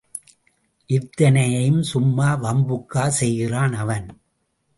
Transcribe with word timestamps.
இத்தனையையும் 0.89 1.81
சும்மா 1.81 2.29
வம்புக்கா 2.43 3.07
செய்கிறான் 3.19 3.73
அவன். 3.73 4.07